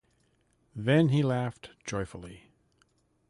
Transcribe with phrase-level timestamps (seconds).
[0.75, 2.49] Then he laughed joyfully.